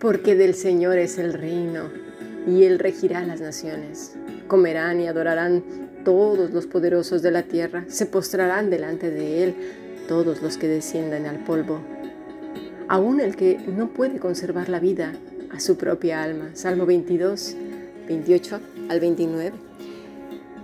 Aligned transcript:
porque 0.00 0.34
del 0.34 0.54
Señor 0.54 0.98
es 0.98 1.18
el 1.18 1.32
reino 1.32 1.90
y 2.46 2.64
Él 2.64 2.78
regirá 2.78 3.24
las 3.24 3.40
naciones. 3.40 4.14
Comerán 4.46 5.00
y 5.00 5.08
adorarán 5.08 5.64
todos 6.04 6.50
los 6.50 6.66
poderosos 6.66 7.22
de 7.22 7.30
la 7.30 7.42
tierra, 7.42 7.84
se 7.88 8.06
postrarán 8.06 8.70
delante 8.70 9.10
de 9.10 9.44
Él 9.44 9.54
todos 10.06 10.40
los 10.40 10.56
que 10.56 10.68
desciendan 10.68 11.26
al 11.26 11.44
polvo. 11.44 11.80
Aún 12.88 13.20
el 13.20 13.36
que 13.36 13.58
no 13.58 13.92
puede 13.92 14.18
conservar 14.18 14.70
la 14.70 14.80
vida 14.80 15.12
a 15.50 15.60
su 15.60 15.76
propia 15.76 16.22
alma. 16.22 16.50
Salmo 16.54 16.86
22, 16.86 17.54
28 18.06 18.60
al 18.88 19.00
29. 19.00 19.52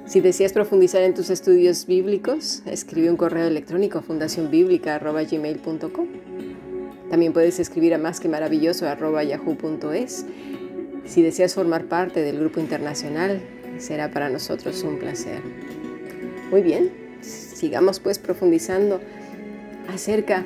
Si 0.07 0.21
deseas 0.21 0.53
profundizar 0.53 1.03
en 1.03 1.14
tus 1.14 1.30
estudios 1.30 1.87
bíblicos, 1.87 2.62
escribe 2.66 3.11
un 3.11 3.16
correo 3.16 3.46
electrónico 3.46 3.98
a 3.98 4.03
fundacionbiblica.gmail.com. 4.03 6.07
También 7.14 7.32
puedes 7.32 7.60
escribir 7.60 7.95
a 7.95 7.98
más 7.98 8.18
que 8.18 8.28
maravilloso 8.28 8.86
yahoo.es. 8.86 10.27
Si 11.04 11.23
deseas 11.23 11.54
formar 11.54 11.84
parte 11.84 12.23
del 12.23 12.40
grupo 12.40 12.59
internacional, 12.59 13.40
será 13.78 14.10
para 14.10 14.28
nosotros 14.30 14.82
un 14.82 14.98
placer. 14.98 15.40
Muy 16.50 16.62
bien, 16.62 16.90
sigamos 17.20 18.00
pues 18.00 18.18
profundizando 18.18 19.00
acerca 19.87 20.45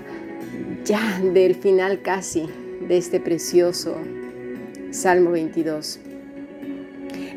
ya 0.84 1.22
del 1.32 1.54
final 1.54 2.02
casi 2.02 2.50
de 2.86 2.98
este 2.98 3.18
precioso 3.18 3.96
Salmo 4.90 5.30
22. 5.30 6.00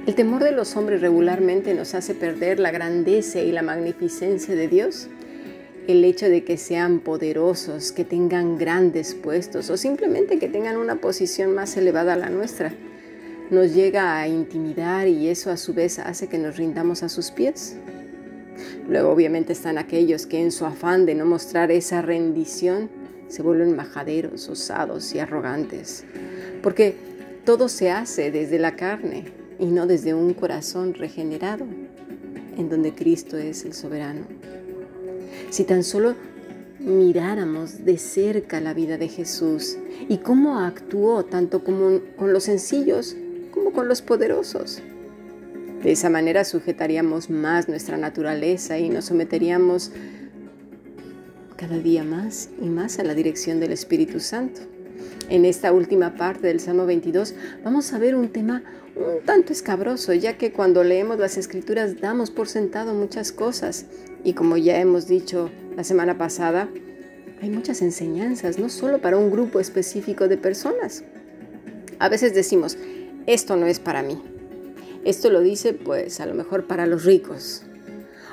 El 0.07 0.13
temor 0.13 0.43
de 0.43 0.51
los 0.51 0.75
hombres 0.75 0.99
regularmente 0.99 1.73
nos 1.73 1.95
hace 1.95 2.15
perder 2.15 2.59
la 2.59 2.71
grandeza 2.71 3.39
y 3.39 3.53
la 3.53 3.61
magnificencia 3.61 4.55
de 4.55 4.67
Dios. 4.67 5.07
El 5.91 6.05
hecho 6.05 6.29
de 6.29 6.45
que 6.45 6.55
sean 6.55 7.01
poderosos, 7.01 7.91
que 7.91 8.05
tengan 8.05 8.57
grandes 8.57 9.13
puestos 9.13 9.69
o 9.69 9.75
simplemente 9.75 10.39
que 10.39 10.47
tengan 10.47 10.77
una 10.77 11.01
posición 11.01 11.53
más 11.53 11.75
elevada 11.75 12.13
a 12.13 12.15
la 12.15 12.29
nuestra, 12.29 12.73
nos 13.49 13.73
llega 13.73 14.17
a 14.17 14.25
intimidar 14.25 15.09
y 15.09 15.27
eso 15.27 15.51
a 15.51 15.57
su 15.57 15.73
vez 15.73 15.99
hace 15.99 16.27
que 16.27 16.37
nos 16.37 16.55
rindamos 16.55 17.03
a 17.03 17.09
sus 17.09 17.31
pies. 17.31 17.75
Luego 18.87 19.09
obviamente 19.09 19.51
están 19.51 19.77
aquellos 19.77 20.27
que 20.27 20.41
en 20.41 20.53
su 20.53 20.65
afán 20.65 21.05
de 21.05 21.13
no 21.13 21.25
mostrar 21.25 21.71
esa 21.71 22.01
rendición 22.01 22.89
se 23.27 23.41
vuelven 23.41 23.75
majaderos, 23.75 24.47
osados 24.47 25.13
y 25.13 25.19
arrogantes, 25.19 26.05
porque 26.63 26.95
todo 27.43 27.67
se 27.67 27.91
hace 27.91 28.31
desde 28.31 28.59
la 28.59 28.77
carne, 28.77 29.25
y 29.59 29.65
no 29.65 29.87
desde 29.87 30.13
un 30.13 30.33
corazón 30.35 30.93
regenerado, 30.93 31.65
en 32.57 32.69
donde 32.69 32.93
Cristo 32.93 33.37
es 33.37 33.65
el 33.65 33.73
soberano. 33.73 34.21
Si 35.51 35.65
tan 35.65 35.83
solo 35.83 36.15
miráramos 36.79 37.83
de 37.83 37.97
cerca 37.97 38.61
la 38.61 38.73
vida 38.73 38.97
de 38.97 39.09
Jesús 39.09 39.77
y 40.07 40.19
cómo 40.19 40.59
actuó 40.59 41.25
tanto 41.25 41.61
con 41.63 42.33
los 42.33 42.43
sencillos 42.45 43.17
como 43.51 43.73
con 43.73 43.89
los 43.89 44.01
poderosos. 44.01 44.81
De 45.83 45.91
esa 45.91 46.09
manera 46.09 46.45
sujetaríamos 46.45 47.29
más 47.29 47.67
nuestra 47.67 47.97
naturaleza 47.97 48.79
y 48.79 48.87
nos 48.87 49.05
someteríamos 49.05 49.91
cada 51.57 51.77
día 51.77 52.05
más 52.05 52.49
y 52.61 52.69
más 52.69 52.97
a 52.99 53.03
la 53.03 53.13
dirección 53.13 53.59
del 53.59 53.73
Espíritu 53.73 54.21
Santo. 54.21 54.61
En 55.29 55.43
esta 55.43 55.73
última 55.73 56.15
parte 56.15 56.47
del 56.47 56.61
Salmo 56.61 56.85
22 56.85 57.35
vamos 57.61 57.91
a 57.91 57.99
ver 57.99 58.15
un 58.15 58.29
tema 58.29 58.63
un 58.95 59.25
tanto 59.25 59.51
escabroso, 59.51 60.13
ya 60.13 60.37
que 60.37 60.53
cuando 60.53 60.83
leemos 60.83 61.19
las 61.19 61.37
escrituras 61.37 61.99
damos 61.99 62.31
por 62.31 62.47
sentado 62.47 62.93
muchas 62.93 63.33
cosas 63.33 63.85
y 64.23 64.33
como 64.33 64.57
ya 64.57 64.79
hemos 64.79 65.07
dicho 65.07 65.49
la 65.75 65.83
semana 65.83 66.17
pasada, 66.17 66.69
hay 67.41 67.49
muchas 67.49 67.81
enseñanzas, 67.81 68.59
no 68.59 68.69
solo 68.69 68.99
para 68.99 69.17
un 69.17 69.31
grupo 69.31 69.59
específico 69.59 70.27
de 70.27 70.37
personas. 70.37 71.03
A 71.99 72.09
veces 72.09 72.33
decimos, 72.33 72.77
esto 73.25 73.55
no 73.55 73.65
es 73.65 73.79
para 73.79 74.03
mí. 74.03 74.21
Esto 75.03 75.29
lo 75.29 75.41
dice 75.41 75.73
pues 75.73 76.19
a 76.19 76.25
lo 76.25 76.35
mejor 76.35 76.67
para 76.67 76.85
los 76.85 77.05
ricos, 77.05 77.63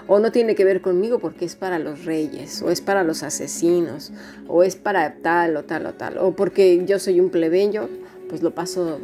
o 0.07 0.19
no 0.19 0.33
tiene 0.33 0.55
que 0.55 0.65
ver 0.65 0.81
conmigo 0.81 1.19
porque 1.19 1.45
es 1.45 1.55
para 1.55 1.79
los 1.79 2.05
reyes, 2.05 2.63
o 2.63 2.71
es 2.71 2.81
para 2.81 3.05
los 3.05 3.23
asesinos, 3.23 4.13
o 4.47 4.63
es 4.63 4.77
para 4.77 5.17
tal 5.17 5.57
o 5.57 5.65
tal 5.65 5.87
o 5.87 5.95
tal, 5.95 6.19
o 6.19 6.35
porque 6.35 6.85
yo 6.87 6.99
soy 6.99 7.21
un 7.21 7.31
plebeyo, 7.31 7.89
pues 8.29 8.43
lo 8.43 8.55
paso 8.55 9.01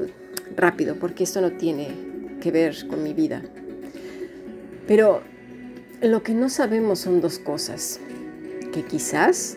rápido 0.57 0.97
porque 0.97 1.25
esto 1.25 1.41
no 1.41 1.53
tiene 1.53 1.89
que 2.41 2.51
ver 2.51 2.87
con 2.89 3.03
mi 3.03 3.15
vida. 3.15 3.43
Pero 4.87 5.23
lo 6.09 6.23
que 6.23 6.35
no 6.35 6.49
sabemos 6.49 7.01
son 7.01 7.21
dos 7.21 7.39
cosas, 7.39 8.01
que 8.73 8.83
quizás 8.83 9.57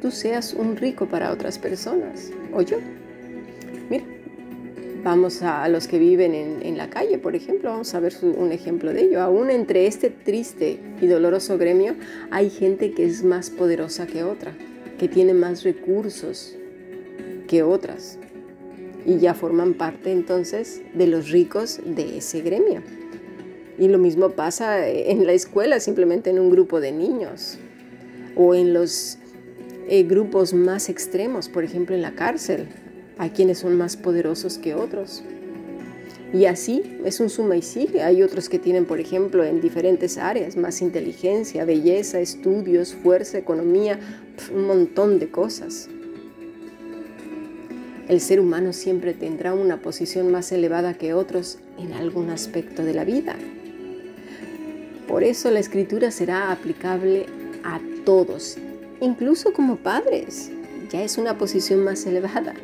tú 0.00 0.10
seas 0.10 0.54
un 0.54 0.76
rico 0.76 1.06
para 1.06 1.32
otras 1.32 1.58
personas, 1.58 2.30
o 2.52 2.62
yo. 2.62 2.78
Mira, 3.90 4.04
Vamos 5.04 5.42
a, 5.42 5.68
los 5.68 5.86
que 5.86 5.98
viven 5.98 6.34
en, 6.34 6.76
la 6.76 6.90
calle, 6.90 7.18
por 7.18 7.36
ejemplo, 7.36 7.70
vamos 7.70 7.94
a 7.94 8.00
ver 8.00 8.14
un 8.22 8.50
ejemplo 8.50 8.92
de 8.92 9.02
ello. 9.02 9.22
Aún 9.22 9.48
entre 9.48 9.86
este 9.86 10.10
triste 10.10 10.80
y 11.00 11.06
doloroso 11.06 11.56
gremio 11.56 11.94
hay 12.30 12.50
gente 12.50 12.92
que 12.92 13.06
es 13.06 13.22
más 13.22 13.48
poderosa 13.48 14.06
que 14.06 14.24
otra, 14.24 14.52
que 14.98 15.08
tiene 15.08 15.34
más 15.34 15.62
recursos 15.62 16.56
que 17.46 17.62
otras 17.62 18.18
y 19.06 19.18
ya 19.18 19.34
forman 19.34 19.74
parte 19.74 20.10
entonces 20.10 20.82
de 20.94 21.06
los 21.06 21.30
ricos 21.30 21.80
de 21.84 22.18
ese 22.18 22.40
gremio. 22.42 22.82
Y 23.78 23.88
lo 23.88 23.98
mismo 23.98 24.30
pasa 24.30 24.88
en 24.88 25.24
la 25.24 25.32
escuela, 25.32 25.78
simplemente 25.78 26.30
en 26.30 26.40
un 26.40 26.50
grupo 26.50 26.80
de 26.80 26.90
niños 26.92 27.58
o 28.34 28.54
en 28.54 28.72
los 28.72 29.18
eh, 29.88 30.02
grupos 30.02 30.52
más 30.52 30.88
extremos, 30.88 31.48
por 31.48 31.64
ejemplo 31.64 31.94
en 31.94 32.02
la 32.02 32.14
cárcel. 32.14 32.68
Hay 33.18 33.30
quienes 33.30 33.58
son 33.58 33.76
más 33.76 33.96
poderosos 33.96 34.58
que 34.58 34.74
otros. 34.74 35.22
Y 36.32 36.44
así 36.44 36.98
es 37.04 37.20
un 37.20 37.30
suma 37.30 37.56
y 37.56 37.62
sigue. 37.62 38.02
Hay 38.02 38.22
otros 38.22 38.48
que 38.48 38.58
tienen, 38.58 38.84
por 38.84 39.00
ejemplo, 39.00 39.44
en 39.44 39.60
diferentes 39.60 40.18
áreas 40.18 40.56
más 40.56 40.82
inteligencia, 40.82 41.64
belleza, 41.64 42.20
estudios, 42.20 42.94
fuerza, 42.94 43.38
economía, 43.38 43.98
un 44.54 44.66
montón 44.66 45.18
de 45.18 45.30
cosas. 45.30 45.88
El 48.08 48.20
ser 48.20 48.40
humano 48.40 48.72
siempre 48.72 49.14
tendrá 49.14 49.54
una 49.54 49.80
posición 49.80 50.30
más 50.30 50.52
elevada 50.52 50.94
que 50.94 51.14
otros 51.14 51.58
en 51.78 51.92
algún 51.92 52.30
aspecto 52.30 52.84
de 52.84 52.94
la 52.94 53.04
vida. 53.04 53.36
Por 55.08 55.24
eso 55.24 55.50
la 55.50 55.58
escritura 55.58 56.10
será 56.10 56.52
aplicable 56.52 57.26
a 57.64 57.80
todos, 58.04 58.58
incluso 59.00 59.54
como 59.54 59.76
padres. 59.76 60.50
Ya 60.90 61.02
es 61.02 61.16
una 61.16 61.38
posición 61.38 61.82
más 61.82 62.04
elevada 62.06 62.54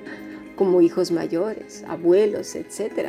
como 0.56 0.82
hijos 0.82 1.10
mayores, 1.10 1.84
abuelos, 1.88 2.54
etc. 2.54 3.08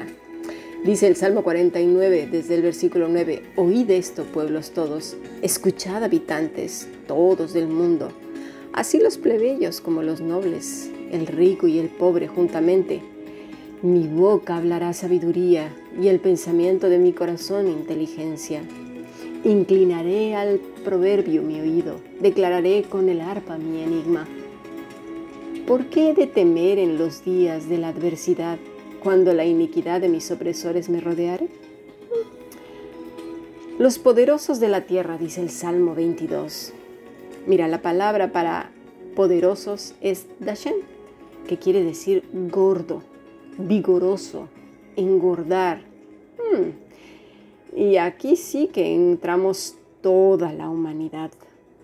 Dice 0.84 1.08
el 1.08 1.16
Salmo 1.16 1.44
49 1.44 2.30
desde 2.32 2.56
el 2.56 2.62
versículo 2.62 3.08
9, 3.08 3.44
Oíd 3.56 3.90
esto, 3.92 4.24
pueblos 4.24 4.72
todos, 4.72 5.18
escuchad 5.42 6.04
habitantes, 6.04 6.88
todos 7.08 7.54
del 7.54 7.68
mundo, 7.68 8.12
así 8.74 9.00
los 9.00 9.18
plebeyos 9.18 9.82
como 9.82 10.02
los 10.02 10.22
nobles, 10.22 10.90
el 11.12 11.28
rico 11.28 11.68
y 11.68 11.80
el 11.80 11.90
pobre 11.90 12.28
juntamente. 12.28 13.02
Mi 13.82 14.08
boca 14.08 14.56
hablará 14.56 14.94
sabiduría 14.94 15.74
y 16.02 16.08
el 16.08 16.20
pensamiento 16.20 16.90
de 16.90 17.00
mi 17.00 17.14
corazón 17.14 17.68
inteligencia. 17.68 18.62
Inclinaré 19.46 20.36
al 20.36 20.60
proverbio 20.84 21.44
mi 21.44 21.62
oído, 21.62 22.02
declararé 22.20 22.82
con 22.82 23.10
el 23.10 23.22
arpa 23.22 23.60
mi 23.60 23.84
enigma. 23.84 24.28
¿Por 25.68 25.86
qué 25.86 26.10
he 26.10 26.14
de 26.16 26.26
temer 26.26 26.80
en 26.80 26.98
los 26.98 27.24
días 27.24 27.70
de 27.70 27.78
la 27.78 27.90
adversidad 27.90 28.58
cuando 29.04 29.34
la 29.34 29.46
iniquidad 29.46 30.02
de 30.02 30.10
mis 30.10 30.32
opresores 30.32 30.90
me 30.90 31.00
rodeare? 31.00 31.48
Los 33.78 34.00
poderosos 34.00 34.60
de 34.60 34.68
la 34.68 34.82
tierra, 34.82 35.20
dice 35.20 35.42
el 35.42 35.52
Salmo 35.52 35.94
22. 35.94 36.74
Mira, 37.46 37.68
la 37.68 37.84
palabra 37.84 38.32
para 38.32 38.72
poderosos 39.16 39.94
es 40.02 40.26
Dashen, 40.40 40.76
que 41.48 41.60
quiere 41.60 41.84
decir 41.84 42.24
gordo, 42.50 43.04
vigoroso, 43.60 44.50
engordar. 44.96 45.82
Hmm. 46.40 46.85
Y 47.76 47.98
aquí 47.98 48.36
sí 48.36 48.68
que 48.68 48.96
entramos 48.96 49.76
toda 50.02 50.54
la 50.54 50.70
humanidad, 50.70 51.32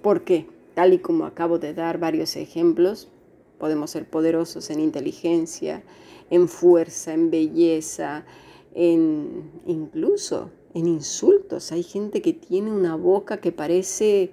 porque, 0.01 0.47
tal 0.73 0.93
y 0.93 0.99
como 0.99 1.25
acabo 1.25 1.59
de 1.59 1.73
dar 1.73 1.99
varios 1.99 2.35
ejemplos, 2.35 3.09
Podemos 3.61 3.91
ser 3.91 4.09
poderosos 4.09 4.71
en 4.71 4.79
inteligencia, 4.79 5.83
en 6.31 6.47
fuerza, 6.47 7.13
en 7.13 7.29
belleza, 7.29 8.25
en 8.73 9.51
incluso 9.67 10.49
en 10.73 10.87
insultos. 10.87 11.71
Hay 11.71 11.83
gente 11.83 12.23
que 12.23 12.33
tiene 12.33 12.71
una 12.71 12.95
boca 12.95 13.37
que 13.37 13.51
parece 13.51 14.31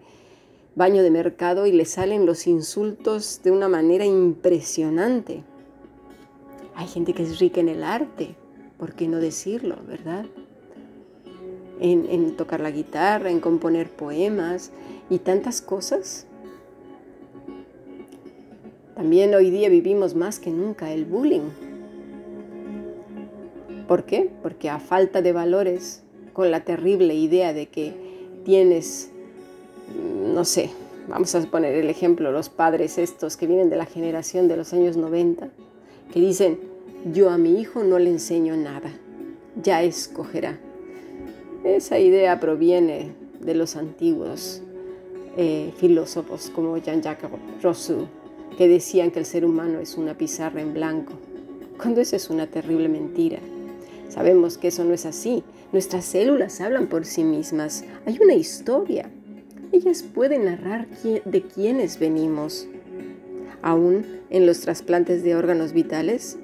baño 0.76 1.02
de 1.02 1.10
mercado 1.10 1.66
y 1.66 1.72
le 1.72 1.84
salen 1.84 2.25
los 2.25 2.46
insultos 2.46 3.43
de 3.44 3.50
una 3.50 3.69
manera 3.69 4.06
impresionante. 4.06 5.44
Hay 6.75 6.87
gente 6.87 7.12
que 7.12 7.25
es 7.25 7.38
rica 7.38 7.60
en 7.60 7.69
el 7.69 7.84
arte, 7.84 8.34
¿por 8.78 8.94
qué 8.94 9.08
no 9.08 9.19
decirlo, 9.19 9.76
verdad? 9.87 10.25
En, 11.81 12.37
tocar 12.37 12.61
la 12.61 12.71
guitarra, 12.71 13.31
en 13.31 13.41
componer 13.41 13.89
poemas 13.89 14.73
y 15.09 15.19
tantas 15.19 15.61
cosas 15.61 16.27
También 18.99 19.33
hoy 19.33 19.51
día 19.51 19.69
vivimos 19.69 20.17
más 20.17 20.41
que 20.41 20.51
nunca 20.51 20.91
el 20.91 21.05
bullying. 21.05 21.51
¿Por 23.87 24.03
qué? 24.03 24.29
Porque 24.43 24.69
a 24.69 24.81
falta 24.81 25.23
de 25.23 25.31
valores, 25.31 26.03
con 26.33 26.51
la 26.51 26.65
terrible 26.65 27.15
idea 27.15 27.53
de 27.53 27.69
que 27.69 27.95
tienes, 28.45 29.13
no 30.35 30.45
sé, 30.45 30.71
vamos 31.09 31.33
a 31.37 31.41
poner 31.43 31.77
el 31.77 31.89
ejemplo, 31.89 32.33
los 32.33 32.49
padres 32.49 32.99
estos 32.99 33.37
que 33.37 33.47
vienen 33.47 33.71
de 33.71 33.77
la 33.77 33.87
generación 33.87 34.49
de 34.49 34.57
los 34.57 34.73
años 34.73 34.97
90, 34.97 35.49
que 36.13 36.19
dicen, 36.19 36.59
yo 37.13 37.31
a 37.31 37.39
mi 37.39 37.61
hijo 37.61 37.85
no 37.85 38.01
le 38.01 38.11
enseño 38.11 38.57
nada, 38.57 38.91
ya 39.63 39.81
escogerá. 39.85 40.59
Esa 41.69 41.99
idea 41.99 42.41
proviene 42.41 43.12
de 43.41 43.55
los 43.55 43.76
antiguos 43.76 44.62
eh, 45.37 45.70
filósofos 45.76 46.49
como 46.49 46.79
Jean-Jacques 46.79 47.29
Rousseau, 47.62 48.09
que 48.56 48.67
decían 48.67 49.11
que 49.11 49.19
el 49.19 49.26
ser 49.26 49.44
humano 49.44 49.79
es 49.79 49.99
una 49.99 50.17
pizarra 50.17 50.62
en 50.62 50.73
blanco, 50.73 51.12
cuando 51.76 52.00
eso 52.00 52.17
es 52.17 52.31
una 52.31 52.47
terrible 52.47 52.88
mentira. 52.88 53.38
Sabemos 54.09 54.56
que 54.56 54.69
eso 54.69 54.82
no 54.82 54.94
es 54.94 55.05
así. 55.05 55.44
Nuestras 55.70 56.06
células 56.06 56.59
hablan 56.62 56.87
por 56.87 57.05
sí 57.05 57.23
mismas. 57.23 57.85
Hay 58.06 58.19
una 58.19 58.35
historia. 58.35 59.11
Ellas 59.70 60.03
pueden 60.03 60.47
narrar 60.47 60.88
de 61.03 61.43
quiénes 61.43 61.99
venimos. 61.99 62.67
Aún 63.61 64.06
en 64.31 64.47
los 64.47 64.61
trasplantes 64.61 65.23
de 65.23 65.37
órganos 65.37 65.75
vitales, 65.75 66.38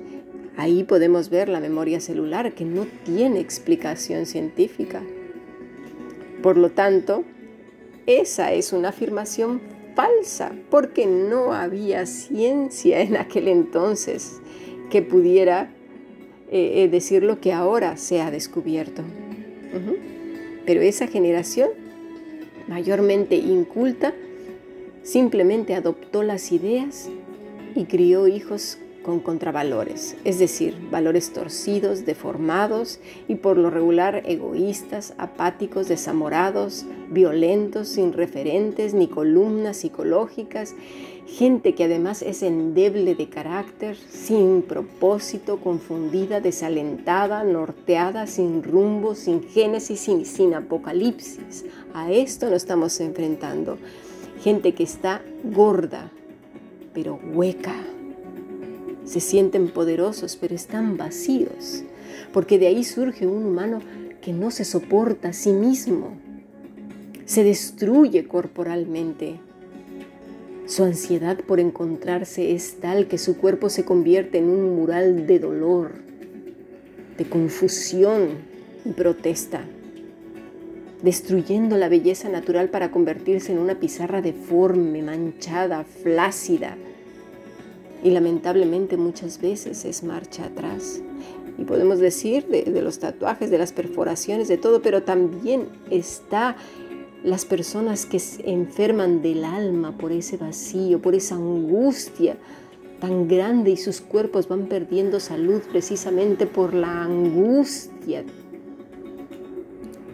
ahí 0.56 0.84
podemos 0.84 1.30
ver 1.30 1.48
la 1.48 1.60
memoria 1.60 2.00
celular 2.00 2.54
que 2.54 2.64
no 2.64 2.86
tiene 3.04 3.40
explicación 3.40 4.26
científica. 4.26 5.02
Por 6.42 6.56
lo 6.56 6.70
tanto, 6.70 7.24
esa 8.06 8.52
es 8.52 8.72
una 8.72 8.90
afirmación 8.90 9.60
falsa, 9.94 10.52
porque 10.70 11.06
no 11.06 11.52
había 11.52 12.06
ciencia 12.06 13.00
en 13.00 13.16
aquel 13.16 13.48
entonces 13.48 14.40
que 14.90 15.02
pudiera 15.02 15.70
eh, 16.50 16.82
eh, 16.82 16.88
decir 16.88 17.22
lo 17.22 17.40
que 17.40 17.52
ahora 17.52 17.96
se 17.96 18.20
ha 18.20 18.30
descubierto. 18.30 19.02
Pero 20.66 20.82
esa 20.82 21.08
generación, 21.08 21.70
mayormente 22.68 23.34
inculta, 23.34 24.14
simplemente 25.02 25.74
adoptó 25.74 26.22
las 26.22 26.52
ideas 26.52 27.10
y 27.74 27.86
crió 27.86 28.28
hijos 28.28 28.78
con 29.04 29.20
contravalores, 29.20 30.16
es 30.24 30.40
decir, 30.40 30.74
valores 30.90 31.32
torcidos, 31.32 32.04
deformados 32.04 32.98
y 33.28 33.36
por 33.36 33.56
lo 33.56 33.70
regular 33.70 34.22
egoístas, 34.26 35.14
apáticos, 35.18 35.86
desamorados, 35.86 36.84
violentos, 37.10 37.88
sin 37.88 38.12
referentes 38.12 38.94
ni 38.94 39.06
columnas 39.06 39.76
psicológicas, 39.76 40.74
gente 41.26 41.74
que 41.74 41.84
además 41.84 42.22
es 42.22 42.42
endeble 42.42 43.14
de 43.14 43.28
carácter, 43.28 43.96
sin 43.96 44.62
propósito, 44.62 45.58
confundida, 45.58 46.40
desalentada, 46.40 47.44
norteada, 47.44 48.26
sin 48.26 48.62
rumbo, 48.62 49.14
sin 49.14 49.42
génesis, 49.44 50.00
sin, 50.00 50.26
sin 50.26 50.54
apocalipsis. 50.54 51.64
A 51.92 52.10
esto 52.10 52.46
nos 52.46 52.56
estamos 52.56 52.98
enfrentando. 53.00 53.78
Gente 54.42 54.74
que 54.74 54.82
está 54.82 55.22
gorda, 55.44 56.10
pero 56.92 57.20
hueca 57.34 57.74
se 59.14 59.20
sienten 59.20 59.68
poderosos, 59.68 60.34
pero 60.34 60.56
están 60.56 60.96
vacíos, 60.96 61.84
porque 62.32 62.58
de 62.58 62.66
ahí 62.66 62.82
surge 62.82 63.28
un 63.28 63.46
humano 63.46 63.78
que 64.20 64.32
no 64.32 64.50
se 64.50 64.64
soporta 64.64 65.28
a 65.28 65.32
sí 65.32 65.52
mismo, 65.52 66.16
se 67.24 67.44
destruye 67.44 68.26
corporalmente. 68.26 69.38
Su 70.66 70.82
ansiedad 70.82 71.38
por 71.38 71.60
encontrarse 71.60 72.56
es 72.56 72.80
tal 72.80 73.06
que 73.06 73.18
su 73.18 73.36
cuerpo 73.36 73.68
se 73.68 73.84
convierte 73.84 74.38
en 74.38 74.46
un 74.50 74.74
mural 74.74 75.28
de 75.28 75.38
dolor, 75.38 75.92
de 77.16 77.24
confusión 77.26 78.30
y 78.84 78.90
protesta, 78.94 79.64
destruyendo 81.04 81.76
la 81.76 81.88
belleza 81.88 82.28
natural 82.28 82.68
para 82.68 82.90
convertirse 82.90 83.52
en 83.52 83.60
una 83.60 83.78
pizarra 83.78 84.22
deforme, 84.22 85.04
manchada, 85.04 85.84
flácida, 85.84 86.76
y 88.04 88.10
lamentablemente 88.10 88.98
muchas 88.98 89.40
veces 89.40 89.84
es 89.86 90.04
marcha 90.04 90.44
atrás. 90.44 91.00
Y 91.56 91.64
podemos 91.64 91.98
decir 91.98 92.46
de, 92.46 92.82
los 92.82 92.98
tatuajes, 92.98 93.50
de 93.50 93.56
las 93.56 93.72
perforaciones, 93.72 94.46
de 94.46 94.58
todo, 94.58 94.82
pero 94.82 95.02
también 95.02 95.68
está 95.90 96.54
las 97.24 97.46
personas 97.46 98.04
que 98.04 98.18
se 98.18 98.48
enferman 98.50 99.22
del 99.22 99.42
alma 99.42 99.96
por 99.96 100.12
ese 100.12 100.36
vacío, 100.36 101.00
por 101.00 101.14
esa 101.14 101.36
angustia 101.36 102.36
tan 103.00 103.26
grande 103.26 103.70
y 103.70 103.76
sus 103.78 104.02
cuerpos 104.02 104.48
van 104.48 104.66
perdiendo 104.66 105.18
salud 105.18 105.62
precisamente 105.70 106.46
por 106.46 106.74
la 106.74 107.04
angustia, 107.04 108.22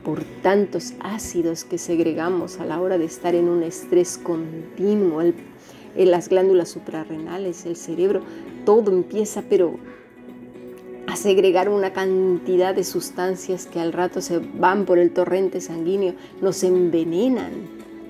por 0.05 0.23
tantos 0.43 0.95
ácidos 1.01 1.65
que 1.65 1.79
segregamos 1.79 2.61
a 2.61 2.67
la 2.67 2.81
hora 2.81 2.99
de 2.99 3.07
estar 3.07 3.35
en 3.35 3.49
un 3.49 3.65
estrés 3.65 4.17
continuo, 4.17 5.23
en 6.01 6.11
las 6.11 6.31
glándulas 6.31 6.71
suprarrenales, 6.71 7.67
el 7.67 7.77
cerebro, 7.77 8.23
todo 8.65 8.91
empieza 8.91 9.43
pero 9.43 9.79
a 11.07 11.15
segregar 11.15 11.69
una 11.69 11.93
cantidad 11.93 12.75
de 12.75 12.85
sustancias 12.85 13.67
que 13.67 13.81
al 13.81 13.93
rato 13.93 14.23
se 14.23 14.39
van 14.39 14.87
por 14.87 14.99
el 14.99 15.11
torrente 15.11 15.61
sanguíneo, 15.61 16.15
nos 16.41 16.63
envenenan, 16.63 17.51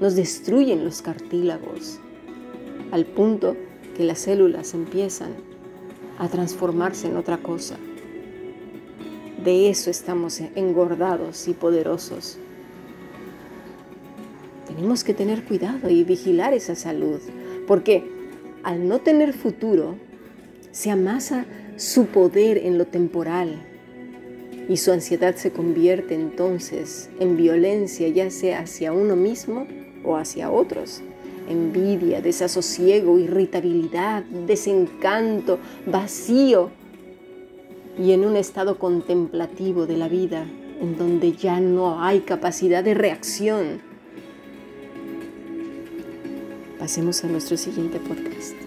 nos 0.00 0.14
destruyen 0.14 0.84
los 0.84 1.02
cartílagos, 1.02 1.98
al 2.92 3.06
punto 3.06 3.56
que 3.96 4.04
las 4.04 4.20
células 4.20 4.72
empiezan 4.72 5.32
a 6.18 6.28
transformarse 6.28 7.08
en 7.08 7.16
otra 7.16 7.38
cosa. 7.38 7.76
De 9.42 9.68
eso 9.68 9.90
estamos 9.90 10.40
engordados 10.54 11.48
y 11.48 11.54
poderosos. 11.54 12.38
Tenemos 14.80 15.04
que 15.04 15.12
tener 15.12 15.44
cuidado 15.44 15.90
y 15.90 16.04
vigilar 16.04 16.54
esa 16.54 16.74
salud. 16.74 17.20
Porque 17.66 18.02
al 18.62 18.88
no 18.88 19.00
tener 19.00 19.34
futuro, 19.34 19.96
se 20.70 20.90
amasa 20.90 21.44
su 21.76 22.06
poder 22.06 22.56
en 22.56 22.78
lo 22.78 22.86
temporal 22.86 23.62
y 24.70 24.78
su 24.78 24.90
ansiedad 24.90 25.34
se 25.36 25.50
convierte 25.50 26.14
entonces 26.14 27.10
en 27.20 27.36
violencia, 27.36 28.08
ya 28.08 28.30
sea 28.30 28.60
hacia 28.60 28.94
uno 28.94 29.16
mismo 29.16 29.66
o 30.02 30.16
hacia 30.16 30.50
otros. 30.50 31.02
Envidia, 31.46 32.22
desasosiego, 32.22 33.18
irritabilidad, 33.18 34.22
desencanto, 34.22 35.58
vacío 35.84 36.70
y 37.98 38.12
en 38.12 38.24
un 38.24 38.34
estado 38.34 38.78
contemplativo 38.78 39.86
de 39.86 39.98
la 39.98 40.08
vida 40.08 40.46
en 40.80 40.96
donde 40.96 41.32
ya 41.32 41.60
no 41.60 42.02
hay 42.02 42.20
capacidad 42.20 42.82
de 42.82 42.94
reacción 42.94 43.89
Pasemos 46.80 47.22
a 47.24 47.26
nuestro 47.26 47.58
siguiente 47.58 48.00
podcast. 48.00 48.59